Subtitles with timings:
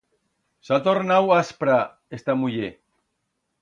[0.69, 1.79] S'ha tornau aspra
[2.21, 2.77] esta muller.